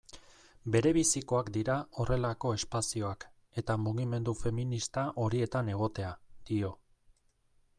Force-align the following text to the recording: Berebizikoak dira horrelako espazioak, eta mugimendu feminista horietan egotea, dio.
Berebizikoak 0.75 1.51
dira 1.57 1.75
horrelako 2.03 2.53
espazioak, 2.59 3.25
eta 3.63 3.75
mugimendu 3.83 4.35
feminista 4.41 5.05
horietan 5.25 5.71
egotea, 5.75 6.11
dio. 6.51 6.73